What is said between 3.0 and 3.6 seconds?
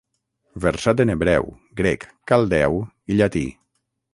i llatí.